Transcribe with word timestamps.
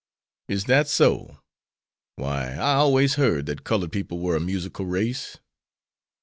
"Is 0.47 0.63
that 0.63 0.87
so? 0.87 1.43
Why, 2.15 2.53
I 2.55 2.73
always 2.73 3.17
heard 3.21 3.45
that 3.45 3.63
colored 3.63 3.91
people 3.91 4.17
were 4.17 4.35
a 4.35 4.39
musical 4.39 4.87
race." 4.87 5.37